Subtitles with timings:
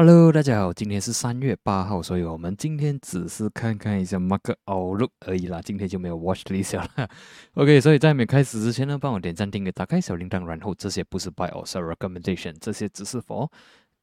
[0.00, 7.10] Hello，大家好，今天是三月八号，所以我们今天只是看看一下 Mark Outlook 而已啦，今天就没有 Watch List 了。
[7.54, 13.50] OK，所以在没开始之前呢，帮我点赞、订阅、打开小铃铛，然后这些不是 Buy or Sell Recommendation，这些只是 for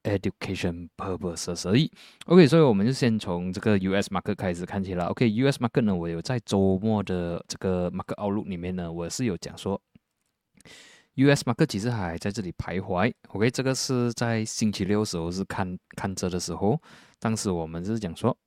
[0.03, 1.89] education purposes 而已。
[2.25, 5.05] OK，所以我们就先从这个 US Market 开始看起来。
[5.05, 9.81] OK，US Market 呢，我有在周末的这个 Market Outlook 里面呢，我是有讲说。
[11.15, 11.43] U.S.
[11.45, 13.13] market 其实还在这里徘徊。
[13.29, 16.81] OK，这个是在星期六时候是看看着的时候，
[17.19, 18.37] 当时我们是讲说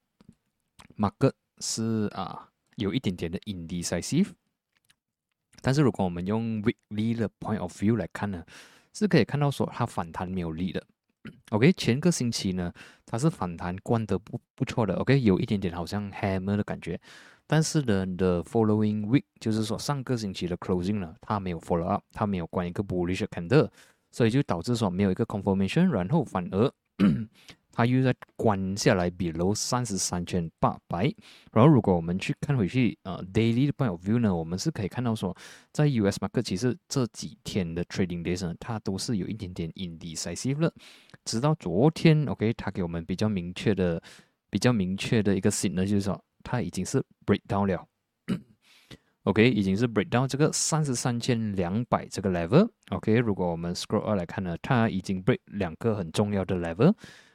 [0.96, 4.28] ，market 是啊有一点点的 indecisive。
[5.60, 8.44] 但是如果我们用 weekly 的 point of view 来看呢，
[8.92, 10.84] 是可以看到说它反弹没有力的。
[11.50, 12.72] OK，前个星期呢，
[13.06, 14.94] 它是反弹关得不不错的。
[14.96, 17.00] OK，有一点点好像 hammer 的感觉。
[17.50, 23.70] 但是呢，the following week 就是说上个星期的 closing 呢，它没有 follow up，它没有关一个 bullish candle，
[24.10, 26.70] 所以就导致说没有一个 confirmation，然后反而
[27.72, 31.04] 它又在关下来 below 三十三千八百。
[31.50, 35.34] 然后如果我们去看回去，呃，daily point of view 呢，我们是可以看到说，
[35.72, 40.70] 在 US market 其实这几天的 trading days 呢，它都是有一点点 indecisive 了，
[41.24, 44.02] 直到昨天，OK，它给我们比较明确的、
[44.50, 46.22] 比较明确的一个 signal 就是说。
[46.50, 47.86] 它已经是 break down 了，
[49.24, 56.94] OK，已经是 break down 这个三十三千两百这个 level，OK，如果我们 scroll 二来看呢，它已经 break 两个很重要的 level，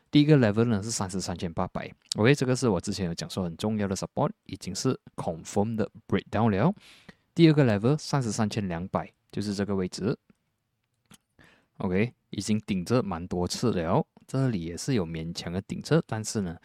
[0.10, 6.74] 第一个 level 呢是三十三千八百，OK，这个是我之前有讲说很重要的 support，已经是 confirm 的 break down 了，
[7.36, 10.18] 第二个 level 三十三千两百就是这个位置
[11.78, 16.58] ，OK，已经顶着蛮多次了，这里也是有勉强的顶着，但是呢。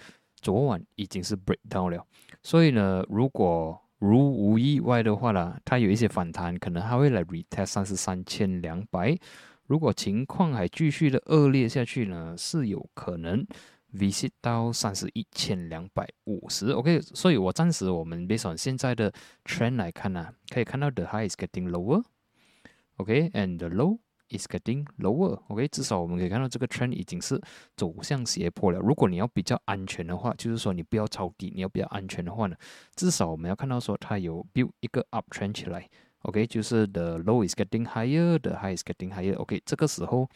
[0.49, 2.03] 昨晚已经是 break down 了，
[2.43, 9.15] 所以呢，如果如无意外的话呢，它有一些反弹，可能还会来 retest 三十三千两百。
[9.67, 13.47] 如果情况还继续的恶劣下去呢，是有可能
[13.93, 16.71] visit 到三十一千两百五十。
[16.71, 19.12] OK，所以我暂时我们 based on 现在的
[19.45, 22.03] trend 来看呢，可以看到 the high is getting lower。
[22.97, 23.99] OK，and the low。
[24.31, 27.41] Is getting lower，OK，至少我们可以看到这个 trend 已经是
[27.77, 28.78] 走向斜坡了。
[28.78, 32.56] 如果你要比较安全的话，就是说你不要抄底，你要比较安全的话呢，
[32.94, 35.89] 至少我们要看到说它有 build 一个 up trend 起来
[36.22, 40.28] ，OK，就是 the low is getting higher，the high is getting higher，OK，这个时候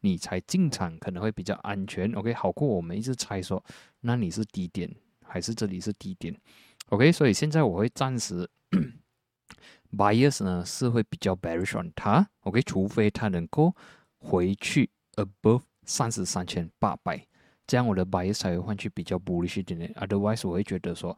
[0.00, 3.62] 你才进场可能会比较安全，OK，好过我们一直猜说
[4.00, 4.90] 那你是低点
[5.24, 6.34] 还是这里是低点
[6.88, 8.48] ，OK，所以现在我会暂时。
[9.96, 13.74] Bias 呢是会比较 bearish on 它，OK，除非它能够
[14.18, 17.24] 回去 above 三十三千八百，
[17.66, 19.92] 这样我的 bias 才会换去比较 bullish 一点点。
[19.94, 21.16] Otherwise，我会觉得说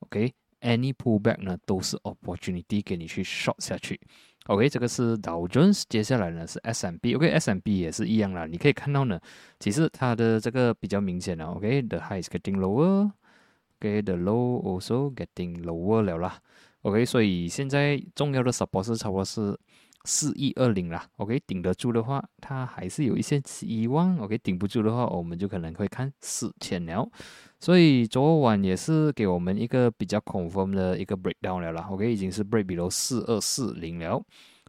[0.00, 4.00] ，OK，any pullback 呢都是 opportunity 给你去 short 下去。
[4.46, 8.46] OK，这个是 Dow Jones，接下来呢是 S&P，OK，S&P 也是一样啦。
[8.46, 9.20] 你可以看到呢，
[9.58, 16.40] 其实它的这个比较明显了，OK，the high is getting lower，OK，the low also getting lower 了啦。
[16.82, 19.58] OK，所以现在重要的 support 是差不多是
[20.04, 21.06] 四亿二零啦。
[21.16, 24.16] OK，顶得住的话，它还是有一些希望。
[24.18, 27.06] OK，顶不住的话，我们就可能会看四千了。
[27.58, 31.86] 所以昨晚也是给我们一个比较 confirm 的一个 breakdown 了啦。
[31.90, 34.24] OK，已经是 break below 四二四零了。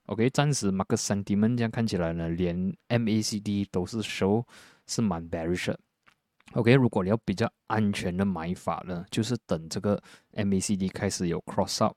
[0.07, 4.43] OK，暂时 mark 三 D 们这样看起来呢，连 MACD 都是 show
[4.85, 5.73] 是蛮 bearish。
[6.55, 9.97] OK，如果你要比较安全的买法呢，就是等这个
[10.33, 11.95] MACD 开始有 cross up。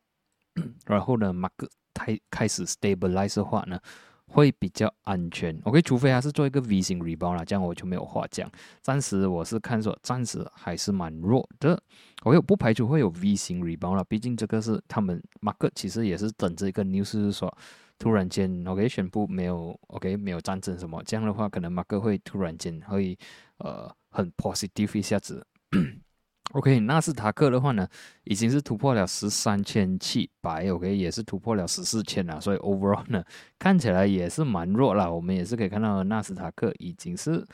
[0.87, 1.51] 然后呢，mark
[1.93, 3.79] 开开始 stabilize 的话呢，
[4.27, 5.59] 会比较安全。
[5.65, 8.51] OK，除非它是做一个 V 型 rebound 啦，这样我就没有话讲。
[8.83, 11.81] 暂时我是看说，暂时还是蛮弱的。
[12.25, 17.55] 我又不排除会有 V 型 rebound 啦，毕竟这个是他们 mark 其实也是等着一个 news 是说，
[17.99, 23.17] 突然间 OK 宣布没有 OK 没有战争什么，这样的话可能马克会突然间会
[23.59, 25.47] 呃很 positive 一下子。
[26.53, 27.89] OK，纳斯达克的话呢，
[28.23, 33.25] 已经是突破了十三千七百，OK，也是突破了十四千了，所以 overall 呢，
[33.59, 35.13] 看起来也是蛮弱了。
[35.13, 37.45] 我们也是可以看到纳斯达克已经是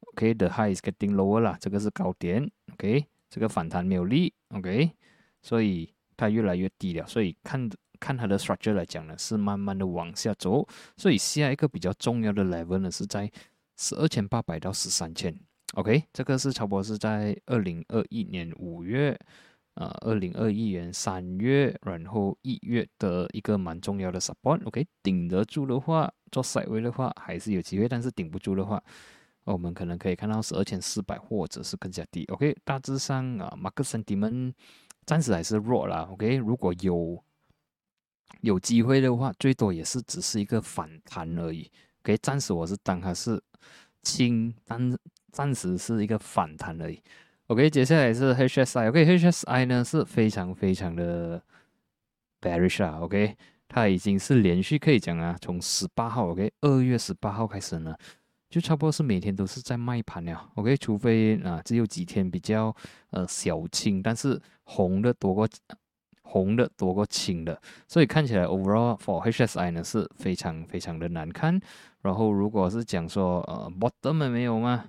[0.00, 4.90] OK，the high is getting lower 了，这个是高点，OK，这个反弹没有力，OK，
[5.40, 7.06] 所以它越来越低了。
[7.06, 10.66] 所以看看它的 structure 来讲呢，是慢慢的往下走。
[10.98, 13.30] 所以下一个比较重要的 level 呢，是在
[13.78, 15.34] 十二千八百到十三千。
[15.74, 19.18] OK，这个是差不多是在二零二一年五月，
[19.74, 24.64] 呃，二零二一年三月，然后一月的一个蛮重要的 support。
[24.66, 28.80] OK，顶得住的话，做 side 位的话还是有机会，但是顶不住的话，
[29.42, 32.24] 我们可能可以看到是二千四百或者是更加低。
[32.26, 34.52] OK，大致上啊，Mark sentiment
[35.04, 36.08] 暂时还是弱啦。
[36.12, 37.20] OK，如果有
[38.42, 41.68] 有机会的话，最多也是只是一个反弹而已。
[42.04, 43.42] OK，暂时我是当它是
[44.02, 44.96] 轻，但
[45.34, 47.02] 暂时是一个反弹而已。
[47.48, 51.42] OK，接下来是 HSI，OK，HSI 呢是非常非常的
[52.40, 53.36] bearish 啊，OK，
[53.66, 57.94] 它已经是连续可以讲啊，从十八号 OK，二月十八号开始呢，
[58.48, 62.74] 就差不多是每天都是在卖盘了，OK，除非啊只有几天比较
[63.10, 65.48] 呃小清，但是红的多过
[66.22, 71.60] 红的多过青的，所以看起来 overall for HSI 呢是非常非常的难看。
[72.00, 74.86] 然后如果是讲说呃 bottom 没有吗？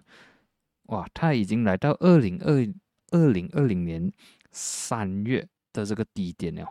[0.88, 2.66] 哇，它已经来到二零二
[3.12, 4.12] 二零二零年
[4.52, 6.68] 三月的这个低点了。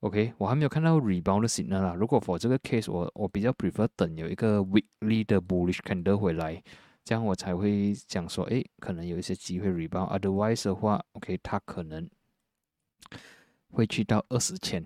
[0.00, 1.94] OK，我还没有看到 rebound 的 signal 啦。
[1.94, 6.62] 如果 for 这个 case，我我比较 prefer 等有一个 weekly 的 bullish candle 回来，
[7.04, 10.20] 这样我才会讲说，哎，可能有一些机会 rebound。
[10.20, 12.06] Otherwise 的话，OK，它可能
[13.70, 14.84] 会去到二十千。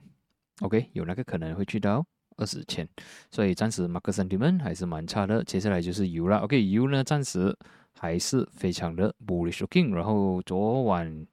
[0.61, 2.89] OK，有那个可能会去到二十千，
[3.33, 5.43] 所以暂时 market sentiment 还是蛮差的。
[5.43, 6.39] 接下来就是油啦。
[6.39, 7.57] OK，油呢暂时。
[7.99, 11.27] 还是非常的 bullish looking，然后昨晚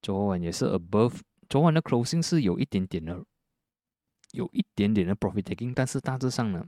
[0.00, 1.18] 昨晚也是 above，
[1.48, 3.24] 昨晚的 closing 是有一点点的，
[4.30, 6.64] 有一点点的 profit taking，但是大致上呢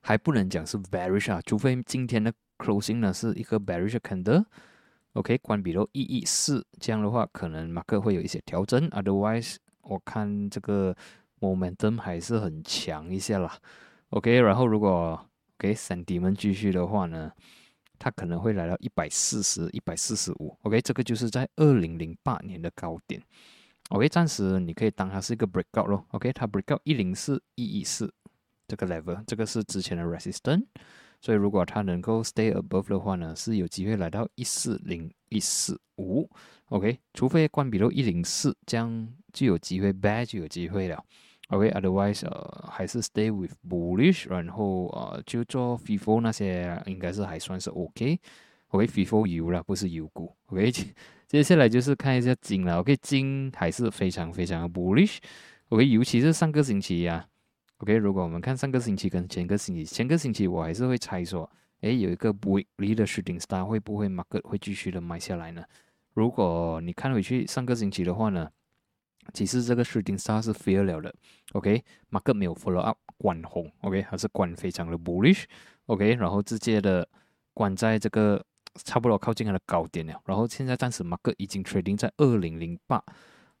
[0.00, 10.94] 还不能讲是 bearish 啊，除非今天的 closing 呢是一个 bearish candle，OK，关闭了意义是这样的话，可能马克会有一些调整，otherwise 我看这个
[11.40, 13.58] momentum 还是很强一些啦
[14.10, 15.28] ，OK，然后如果
[15.58, 17.32] OK 三 D 们继续的话呢？
[17.98, 23.22] 它可能会来到一百四十一百四十五，OK，这个就是在二零零八年的高点
[23.90, 28.12] ，OK，暂时你可以当它是一个 breakout 咯，OK，它 breakout 一零四一一四
[28.66, 30.64] 这个 level，这个是之前的 resistance，
[31.20, 36.28] 所以如果它能够 stay above 的话呢，是有机会来到一四零一四五
[36.70, 41.04] ，OK，除非关闭到一零四，这样就有机会 bad 就有机会了。
[41.48, 48.18] OK，otherwise，呃，还是 stay with bullish，然后呃，就做 FIFO 那些，应该是还算是 OK。
[48.68, 50.34] OK，FIFO 油了，不是油股。
[50.46, 50.72] OK，
[51.28, 52.80] 接下来就是看一下金了。
[52.80, 55.18] OK，金还是非常非常的 bullish。
[55.68, 57.26] OK，尤其是上个星期呀。
[57.76, 61.48] OK，如果我们看上个星期跟前个星期，前个星期我还是会猜说，
[61.82, 65.62] 哎，有一个 weekly 的 shooting star 会不会 market 会继续的买下来呢？
[66.14, 68.48] 如果你看回去上个星期的话呢？
[69.32, 71.12] 其实这个市顶杀是 fail 了的
[71.52, 77.08] ，OK，market 没有 follow up 关红，OK，还是关非常的 bullish，OK，然后直接的
[77.52, 78.44] 关在这个
[78.74, 83.02] 差不多靠近它的高点了，然后现在暂时 market 已经 trading 在二零零八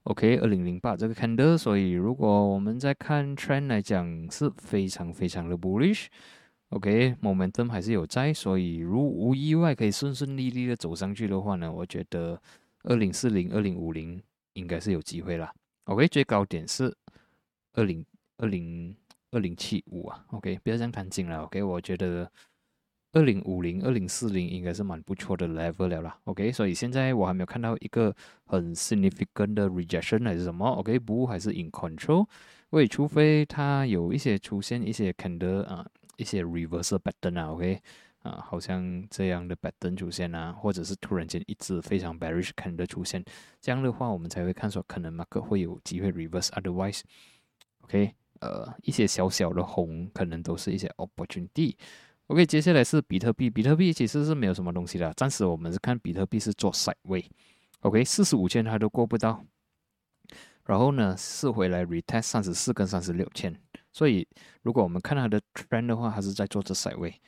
[0.02, 12.40] ，OK，二零零八这个 candle，所以如果我们在看 trend 来讲是非常非常的 bullish，OK，momentum 还是有在，所以如无意外可以顺顺利利的走上去的话呢，我觉得
[12.82, 14.22] 二零四零、二零五零。
[14.54, 15.52] 应该是有机会啦。
[15.84, 16.92] OK，最高点是
[17.74, 18.04] 二零
[18.38, 18.96] 二零
[19.30, 20.24] 二零七五啊。
[20.28, 21.42] OK，不要这样看紧了。
[21.44, 22.30] OK，我觉得
[23.12, 26.18] 二零五零、二零四零应该是蛮不错的 level 了啦。
[26.24, 28.14] OK，所以现在我还没有看到一个
[28.46, 30.66] 很 significant 的 rejection 还是什么。
[30.66, 32.26] OK，不还是 in control。
[32.70, 35.86] 喂，除非它有一些出现一些 candle 啊，
[36.16, 37.52] 一些 reversal pattern 啊。
[37.52, 37.80] OK。
[38.24, 43.22] 啊，好像这样的拜登出现啊，或者是突然间一只非常 bearish can 的出现，
[43.60, 46.48] 这样的话我们才会看说可能 market 会有机会 reverse。
[46.48, 51.76] Otherwise，OK，呃，一些小小的红可能都是一些 opportunity。
[52.28, 57.22] OK，接下来是比特币，比特币其实是没有什么东西的，暂时我们是看比特币是做 side way。
[57.80, 59.44] OK，四十五千它都过不到，
[60.64, 63.54] 然后呢是回来 retest 三十四跟三十六千，
[63.92, 64.26] 所以
[64.62, 67.20] 如果我们看它的 trend 的话，它是在做这 side way。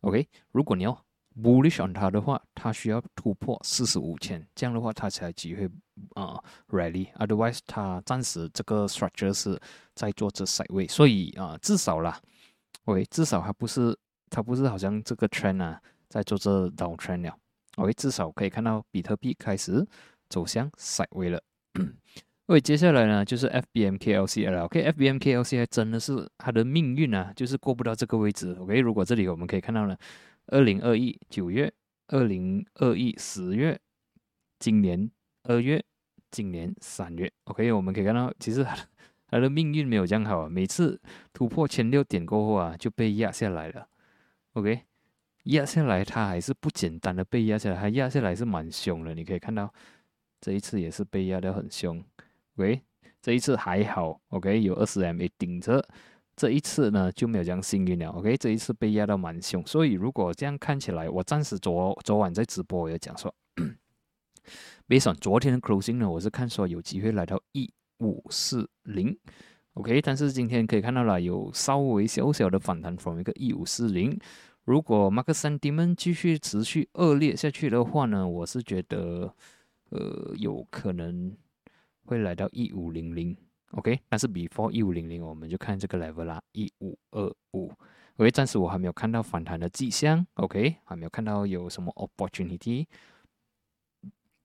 [0.00, 1.04] OK，如果你要
[1.40, 5.68] bullish on 它的话，它需要突破四十五千，这样的话它才机会
[6.14, 7.12] 啊 rally。
[7.14, 9.60] Otherwise，它暂时这个 structure 是
[9.94, 12.20] 在做这 side way，所以啊，至少啦
[12.84, 13.96] ，OK，至少它不是
[14.30, 17.36] 它不是好像这个 trend 啊在做这 down trend 了。
[17.76, 19.86] OK，至少可以看到比特币开始
[20.28, 21.42] 走向 side way 了。
[22.50, 24.64] OK，接下来呢就是 FBMKLC 了。
[24.64, 28.52] OK，FBMKLC 还真的是它的命运啊，就是过不到这个位置。
[28.58, 29.96] OK，如果这里我们可以看到呢，
[30.48, 31.72] 二零二一九月，
[32.08, 33.78] 二零二一十月，
[34.58, 35.08] 今年
[35.44, 35.80] 二月，
[36.32, 37.32] 今年三月。
[37.44, 38.66] OK，我们可以看到，其实
[39.28, 40.48] 它的命运没有这样好啊。
[40.48, 41.00] 每次
[41.32, 43.86] 突破前六点过后啊，就被压下来了。
[44.54, 44.80] OK，
[45.44, 49.14] 压下来它还是不简单的被压下来，它压下来是蛮凶的。
[49.14, 49.72] 你可以看到，
[50.40, 52.02] 这一次也是被压得很凶。
[52.60, 52.82] OK，
[53.22, 55.82] 这一次还好，OK，有二十 MA 顶着，
[56.36, 63.34] 这一次呢就没有这样幸运了，OK，这一次被压到蛮凶，所以如果这样看起来，我暂时昨昨晚在直播我也讲说，
[64.84, 69.16] 没想昨天的 closing 呢，我是看说有机会来到一五四零
[69.72, 74.18] ，OK，但是今天可以看到了有稍微小小的反弹，from 一个一五四零，
[74.66, 79.34] 如果 Mark Sentiment 继续持续恶劣下去的话呢，我是觉得，
[79.88, 81.34] 呃，有可能
[82.10, 83.36] 会来到一五零零
[83.70, 84.00] ，OK。
[84.08, 87.72] 但是 before 一五零零，我们就看这个 level 啦，一五二五。
[88.16, 92.86] OK，暂时我还没有看到反弹的迹象，OK，还没有看到有什么 opportunity。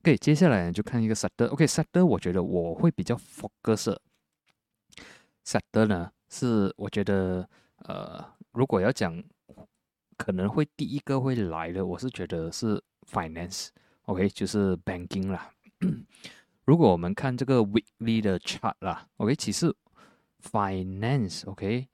[0.02, 3.98] OK，接下来就看一个 sector，OK，sector 我觉得我会比较 focus。
[5.44, 9.24] sector 呢是我觉得，呃，如果要讲。
[10.18, 12.82] 可能会第一个会来的，我是觉得是
[13.12, 15.52] finance，OK，就是 banking 啦。
[16.66, 19.72] 如果我们看这个 weekly 的 chart 啦，OK，其实
[20.42, 21.88] finance，OK，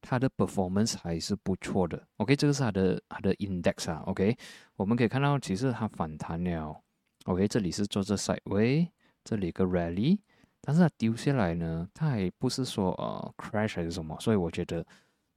[0.00, 4.34] 它的 performance 还是不错的，OK，这个是它的它的 index 啊，OK，
[4.76, 6.82] 我们可以看到其实它反弹了
[7.26, 8.88] ，OK，这里是做这 sideway，
[9.22, 10.18] 这里个 rally，
[10.62, 14.86] 但是它丢下来呢，它还不是说呃 crash 还是什么，所以我觉得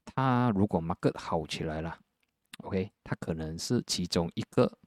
[0.06, 2.00] 它如果 market 好起来了。
[2.64, 4.80] OK，它可能是其中一个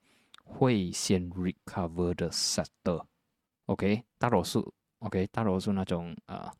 [0.42, 3.04] 会先 recover 的 sector。
[3.70, 6.50] OK，大多数 OK，大多数那种呃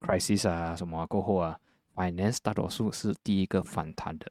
[0.00, 1.54] crisis 啊什么过后啊
[1.94, 4.26] ，finance 大多数是第一个反弹的。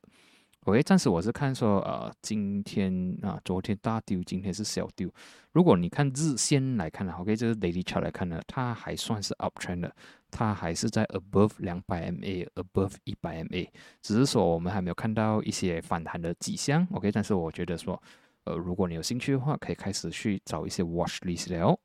[0.62, 5.08] OK，暂时我是看说呃今天啊昨天大丢，今天是小丢。
[5.52, 9.96] 如果你看日线来看呢，OK，这是 daily chart 来看呢，它还算是 uptrend 的。
[10.32, 13.70] 它还是在 above 两百 MA，above 一百 MA，
[14.02, 17.12] 只是说我们还没有看到一些反弹的迹象，OK？
[17.12, 18.02] 但是我觉得说，
[18.46, 21.80] 呃，如果你有兴趣的话，可以开始去找一些 watch list 了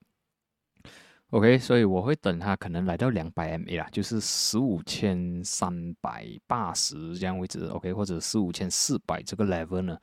[1.31, 1.59] ，OK？
[1.59, 7.93] 所以我会等它可能来到两百 MA 啦，就是十五千三百八十这样位置，OK？
[7.93, 9.99] 或者十五千四百这个 level 呢，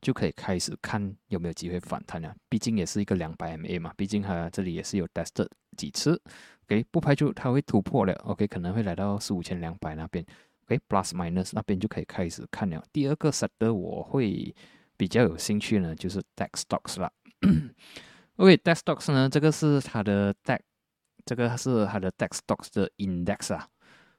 [0.00, 2.34] 就可以开始看有没有机会反弹了。
[2.48, 6.20] 毕竟也是一个两百 MA 嘛，毕竟它这里也是有 test 几次。
[6.64, 8.12] OK，不排除它会突破了。
[8.24, 10.24] OK，可能会来到十五千两百那边。
[10.64, 12.82] OK，Plus Minus 那边就可以开始看了。
[12.92, 14.52] 第二个 set 的我会
[14.96, 17.12] 比较有兴趣呢，就是 Dex Stocks 啦。
[18.36, 20.60] OK，Dex Stocks 呢，这个是它的 Dex，
[21.24, 23.68] 这个是它的 Dex Stocks 的 Index 啊。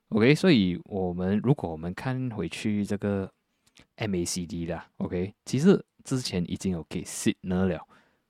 [0.09, 3.31] OK，所以我们如果我们看回去这个
[3.97, 7.87] MACD 的，OK，其实之前已经有给 Signal 了。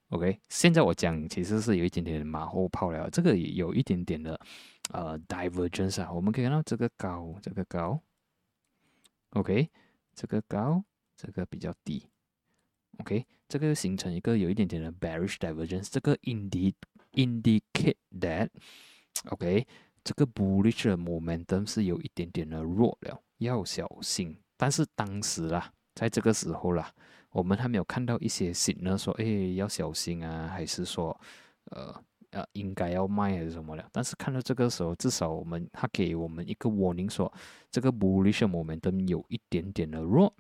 [0.10, 4.40] OK，现在我讲其实是有一点点马后炮了，这个也有一点点的
[4.92, 8.02] 呃 divergence 啊，我们可以看到这个高，这个高
[9.32, 9.70] ，OK，
[10.16, 10.84] 这个高，
[11.16, 12.08] 这个比较低
[13.00, 16.74] ，OK，这个形成一个有一点点的 bearish divergence，这个 indi
[17.14, 19.66] indicate that，OK，
[20.04, 24.38] 这个 bullish 的 momentum 是有一点点的弱了，要小心。
[24.56, 26.92] 但是当时啦，在这个时候啦。
[27.32, 29.26] 我们还没有看到一些信呢，说哎
[29.56, 31.16] 要小心啊，还是说
[31.66, 31.94] 呃
[32.32, 33.88] 呃应该要卖还是什么了。
[33.92, 37.32] 但是看到这个时候，至少我们他给我们一个 warning，说
[37.70, 40.34] 这个 bullish 的 momentum 有一点点的弱。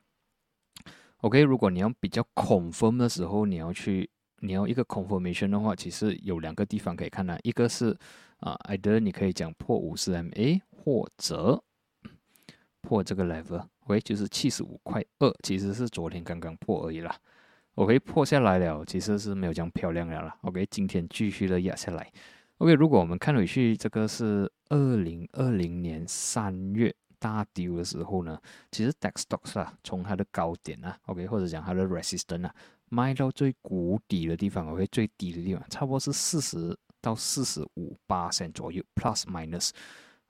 [1.21, 4.09] OK，如果你要比较 confirm 的时候，你要去
[4.39, 7.97] 你要一个 confirmation 的话，其实有两个地方可以看呢，一个是
[8.38, 11.63] 啊，either 你可以讲破五十 MA 或者。
[12.79, 17.13] 破这个 level，OK，就是七十五块二，其实是昨天刚刚破而已啦。
[17.75, 20.38] OK，破下来了，其实是没有这样漂亮了啦。
[20.43, 22.09] OK，今天继续的压下来。
[22.59, 28.39] OK，如果我们看回去，这个是二零二零年三月大丢的时候呢，
[28.71, 32.53] 其实 DAX stocks 啊，从它的高点啊，OK，或者讲它的 resistance 啊，
[32.89, 39.71] 卖到最谷底的地方，OK，最低的地方，差不多是四十到四十五八线左右，plus minus。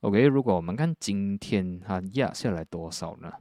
[0.01, 3.32] OK，如果我们看今天它压下来多少呢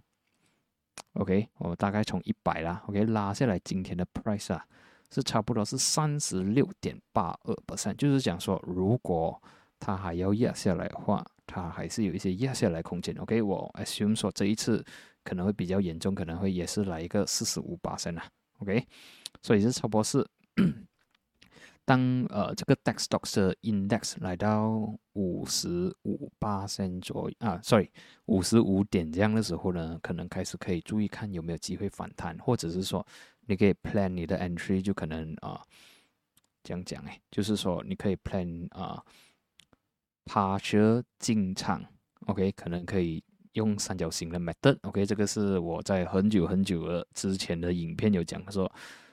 [1.12, 4.66] ？OK，我大概从一百啦，OK 拉下来，今天的 price 啊
[5.10, 9.40] 是差不多是三十六点八二 percent，就是讲说，如果
[9.78, 13.14] 它还要压下来的话，它还是有一些压下来空间。
[13.16, 14.84] OK，我 assume 说这一次
[15.24, 18.24] 可能会比较严重，可能会也是来一个四十五八升啊。
[18.58, 18.86] OK，
[19.42, 20.26] 所以是差不多是。
[21.84, 27.88] 当呃这个 DAX stocks 的 index 来到五十五八线左右啊，sorry
[28.24, 33.06] 五十五点这样的时候呢，可能开始可以注意看有没有机会反弹，或者是说
[33.42, 35.62] 你可以 plan 你的 entry 就可能啊
[36.64, 39.00] 这样讲哎，就是说你可以 plan 啊
[40.26, 41.82] partial 进场
[42.26, 48.70] ，OK 可能可以用三角形的 method，OK 这个是我在很久很久的之前的影片有讲说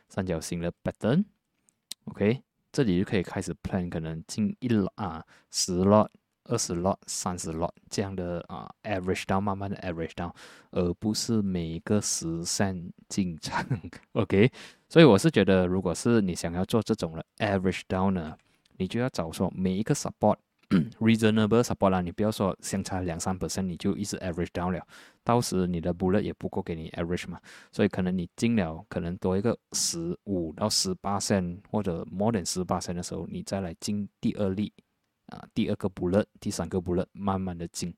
[0.09, 2.41] 三角形的 pattern，OK。
[2.75, 6.07] 这里就可以开始 plan，可能进一啊，十 lot、
[6.45, 10.33] 二十 lot、三十 lot 这样的啊，average down，慢慢的 average down，
[10.71, 13.63] 而不是每一个十线进场。
[14.13, 14.51] OK，
[14.89, 18.35] 所以我是觉得，如果是你想要做这种的 average down 呢，
[18.77, 20.37] 你就要找说每一个 support
[20.99, 24.85] reasonable support 啦，你不要说相差两三 percent 你就一直 average down 了，
[25.23, 27.39] 到时你的 bullet 也不够给你 average 嘛，
[27.71, 34.71] 所以可能你进了可能多一个十五到十八 cent 或者 more than 十八 cent 的时候，你再来进第二粒
[35.27, 37.93] 啊，第二个 bullet，第三个 bullet，慢慢的进。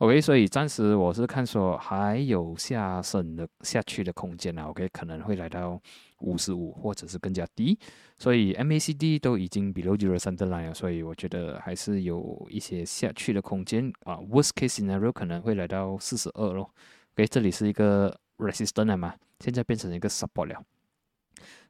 [0.00, 5.78] OK，所以暂时我是看说还有下升的下去的空间啊，OK，可能会来到
[6.20, 7.78] 五十五或者是更加低，
[8.16, 14.14] 所以 MACD 都已经 below zero center line 了，所以我觉得还是有一些下去的空间啊。
[14.16, 16.70] Worst case scenario 可能会来到四十二咯。
[17.12, 20.64] OK，这里是一个 resistance 嘛，现在变成一个 support 了。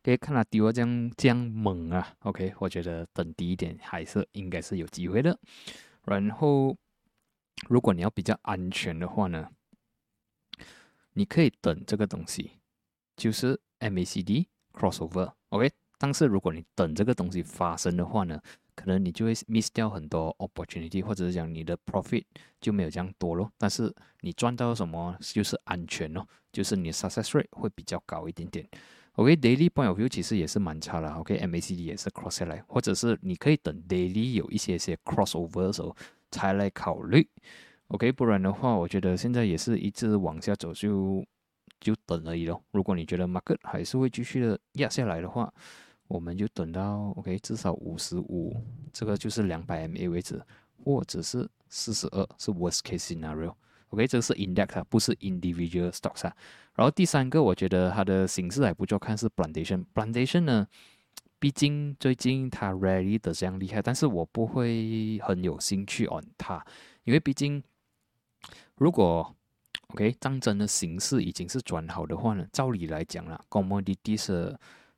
[0.04, 5.36] 可以看它低我这样这样猛啊，OK，我觉得等低一点还是应该是有机会的，
[6.04, 6.76] 然后。
[7.68, 9.50] 如果你要比较安全的话呢，
[11.12, 12.52] 你可以等这个东西，
[13.16, 15.70] 就是 MACD crossover，OK。
[15.98, 18.40] 但是如果你等这个东西发生的话呢，
[18.74, 22.24] 可能你就会 miss 掉很多 opportunity，或者是讲你的 profit
[22.60, 23.52] 就没有这样多咯。
[23.58, 28.66] 但是你赚到什么就是安全咯，就是你的 success rate 会比较高一点点。
[29.12, 35.94] OK，daily point of view 其实也是蛮差的，OK，MACD 也是 cross 下来，或者是你可以等 daily 有一些些 crossover 的时候。
[36.30, 37.26] 才来考虑
[37.88, 41.24] ，OK，不然的话，我觉得现在也是一直往下走，就
[41.80, 42.62] 就等而已咯。
[42.72, 45.52] 如果你觉得 market 还是会继续的压下来的话，
[46.08, 48.56] 我们就等到 OK 至少五十五，
[48.92, 50.40] 这个就是两百 MA 为止，
[50.84, 53.54] 或者是四十二是 worst case scenario。
[53.90, 56.36] OK，这个是 index 啊，不是 individual stocks 啊。
[56.74, 59.84] 然后第三个，我觉得它的形式还不错，看是 plantation。
[59.94, 60.66] plantation 呢？
[61.40, 66.64] 毕竟最近它 rally 的这样厉害，但是我不会很有兴趣 on 它，
[67.04, 67.60] 因为毕竟
[68.76, 69.34] 如果
[69.88, 74.54] OK 战争的形势已经是转好的话呢，照理来讲啦，commodities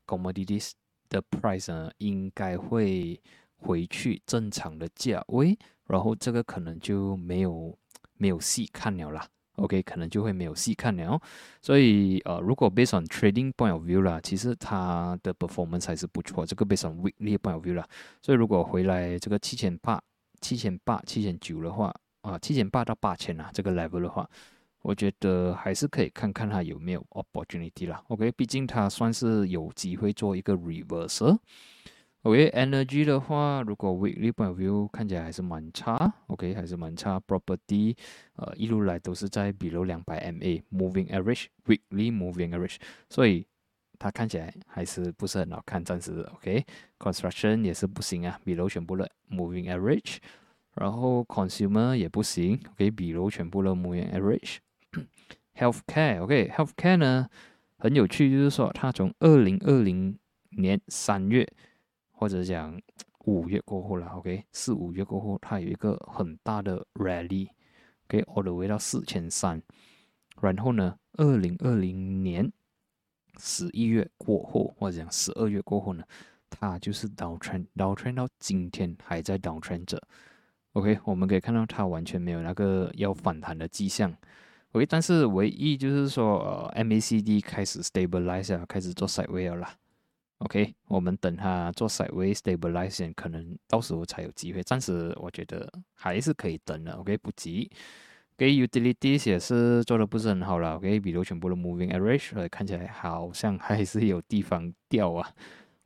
[0.06, 0.72] commodities
[1.08, 3.18] 的 price 呢应该会
[3.56, 5.56] 回去正常的价位，
[5.86, 7.78] 然后这个可能就没有
[8.18, 9.26] 没有戏看了啦。
[9.56, 11.20] OK，可能就会没有细看了，
[11.60, 16.46] 所以呃，如果 based on trading point of view 啦，其实它的 performance 还是不错。
[16.46, 17.86] 这个 based on weekly point of view 啦，
[18.22, 20.02] 所以如果回来这个七千八、
[20.40, 24.28] 七千八、七千九的话，啊，七千八到八千啊，这个 level 的话，
[24.80, 28.02] 我觉得还是可以看看它有没有 opportunity 啦。
[28.08, 31.36] OK，毕竟它算是有机会做一个 reverse
[32.22, 37.18] OK，Energy 的话，如果 weekly point view 看起来还是蛮差，OK 还是蛮差。
[37.26, 37.96] Property，
[38.36, 42.76] 呃，一路来都是在 below 两百 MA，moving average，weekly moving average，
[43.10, 43.44] 所以
[43.98, 50.18] 它看起来还是不是很好看，暂时 OK，construction 也是不行啊，below 全部的 moving average，
[50.76, 54.58] 然后 consumer 也不行，OK，below 全部的 moving average。
[55.56, 57.26] Healthcare，OK，Healthcare 呢
[57.78, 60.16] 很有趣，就是说它从二零二零
[60.50, 61.52] 年三月。
[62.22, 62.80] 或者讲
[63.24, 69.60] 五月过后了，OK，四五月过后，它有一个很大的 rally，OK，all the way 到四千三，
[70.40, 72.52] 然后呢，二零二零年
[73.40, 76.04] 十一月过后，或者讲十二月过后呢，
[76.48, 80.00] 它就是 down trend，down trend 到今天还在 down trend 着
[80.74, 84.16] ，OK，我们可以看到它完全没有那个要反弹的迹象
[84.70, 86.38] ，OK，但是唯一就是说，
[86.70, 89.68] 呃，MACD 开始 stabilize，开始做 sideways 了。
[90.44, 94.60] OK，我们等它做 sideways stabilization，可能到时候才有机会。
[94.62, 96.92] 暂时我觉得还是可以等的。
[96.94, 97.70] OK，不急。
[98.36, 100.74] 给 utilities 也是做的不是很好了。
[100.76, 105.30] OK，比如全部的 moving average 看起来好像还是有地方掉啊。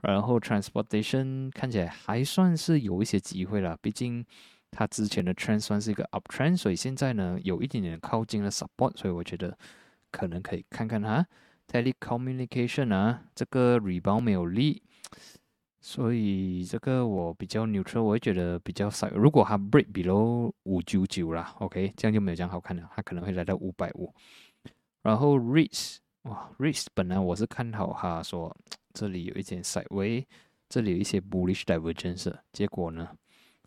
[0.00, 4.24] 然后 transportation 看起来还算是有一些机会了，毕竟
[4.70, 9.58] 它之前的 trend 算是一个 uptrend，所以现在呢有一点点靠近了 support，所以我觉得
[10.10, 11.26] 可能可以看看它。
[11.70, 14.82] Telecommunication 啊，这个 rebound 没有力，
[15.80, 19.08] 所以这个我比较 neutral，我会觉得比较少。
[19.10, 24.12] 如果它 break below 五九九啦，OK，这样就没有这样好看了，它可能会来到五百五。
[25.02, 28.56] 然后 REITs，哇，REITs 本来我是看好它，说
[28.92, 30.24] 这里有一点 sideway，
[30.68, 33.08] 这里有一些 bullish divergence，结果呢，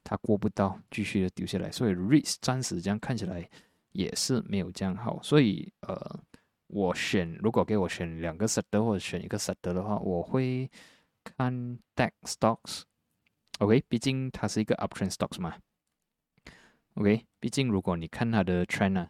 [0.03, 3.47] 它过不到，继续的丢下来，所以 REITs 暂时这样看起来
[3.91, 6.19] 也是没有这样好，所以呃。
[6.69, 10.69] 我选，如果给我选两个 set 或者选一个 set 的话，我会
[11.23, 15.55] 看 tech stocks，OK，毕竟它是一个 uptrend stocks 嘛
[16.93, 19.07] ，OK，毕竟如果你看它的 trend，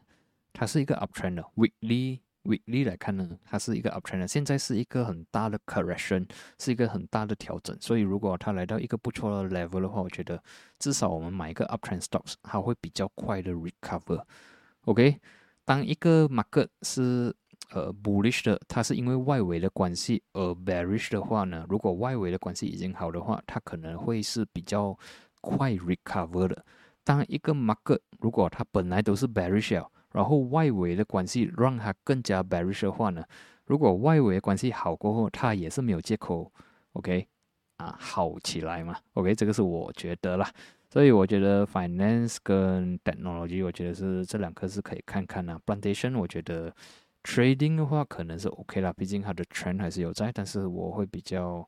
[0.54, 6.26] 它是一个 uptrend 的，weekly weekly 来看呢，它是一个 uptrend，现在是一个很大的 correction，
[6.58, 10.42] 是一个很大的调整，所以如果它来到一个不错的 level 的话，我觉得
[10.80, 15.20] 至少我们买一个 uptrend stocks，它会比较快的 recover，OK，
[15.66, 17.36] 当一个 market 是
[17.72, 24.98] 呃，bullish 的，它是因为外围的关系；而 bearish 的话呢，如果外围的关系已经好的话，它可能会是比较
[25.42, 26.66] 快 recover 的。
[27.04, 33.24] 当一个 market 如果它本来都是 bearish，然后外围的关系让它更加 bearish 的话呢，
[33.66, 36.52] 如果外围的关系好过后，它也是没有借口
[36.94, 37.28] ，OK
[37.78, 40.52] 啊，好起来嘛，OK，这个是我觉得啦。
[40.92, 45.60] 所以我觉得 finance 跟 technology，我觉得是这两个是可以看看啊。
[45.64, 46.74] plantation 我觉得
[47.24, 51.68] trading 的话可能是 OK 啦，毕竟它的 trend 还是有在，但是我会比较。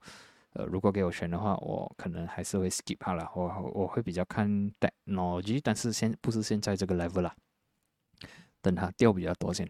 [0.54, 3.32] 呃，如果给我选的话，我可能还是会 skip 它啦。
[3.34, 4.50] 我我会比较看
[4.82, 7.34] technology，但是现不是现在这个 level 啦，
[8.62, 9.66] 等它掉比较多先。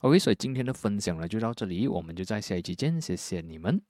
[0.00, 3.84] OK，所以今天的分享呢就到这里，我们就在下一期见，谢谢你们。